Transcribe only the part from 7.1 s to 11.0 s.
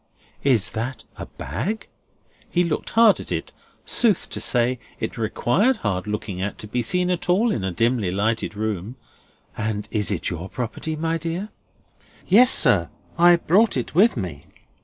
at all in a dimly lighted room: "and is it your property,